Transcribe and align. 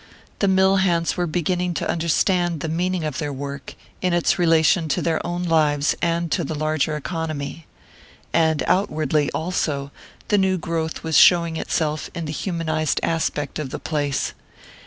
The 0.39 0.47
mill 0.47 0.77
hands 0.77 1.15
were 1.15 1.27
beginning 1.27 1.75
to 1.75 1.87
understand 1.87 2.61
the 2.61 2.67
meaning 2.69 3.03
of 3.03 3.19
their 3.19 3.31
work, 3.31 3.75
in 4.01 4.13
its 4.13 4.39
relation 4.39 4.89
to 4.89 4.99
their 4.99 5.23
own 5.23 5.43
lives 5.43 5.93
and 6.01 6.31
to 6.31 6.43
the 6.43 6.55
larger 6.55 6.95
economy. 6.97 7.67
And 8.33 8.63
outwardly, 8.65 9.29
also, 9.29 9.91
the 10.29 10.39
new 10.39 10.57
growth 10.57 11.03
was 11.03 11.17
showing 11.17 11.55
itself 11.55 12.09
in 12.15 12.25
the 12.25 12.31
humanized 12.31 12.99
aspect 13.03 13.59
of 13.59 13.69
the 13.69 13.77
place. 13.77 14.33